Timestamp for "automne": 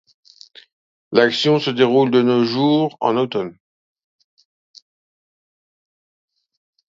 3.17-3.55